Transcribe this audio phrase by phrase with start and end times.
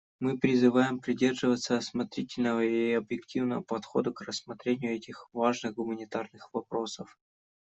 [0.19, 7.19] Мы призываем придерживаться осмотрительного и объективного подхода к рассмотрению этих важных гуманитарных вопросов.